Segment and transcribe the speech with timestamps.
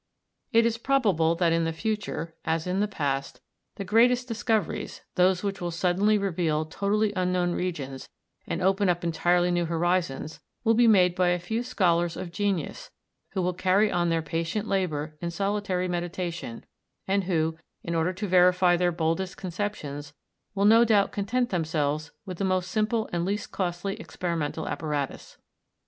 [0.51, 3.39] It is probable that in the future, as in the past,
[3.75, 8.09] the greatest discoveries, those which will suddenly reveal totally unknown regions,
[8.47, 12.89] and open up entirely new horizons, will be made by a few scholars of genius
[13.33, 16.65] who will carry on their patient labour in solitary meditation,
[17.07, 20.15] and who, in order to verify their boldest conceptions,
[20.55, 25.37] will no doubt content themselves with the most simple and least costly experimental apparatus.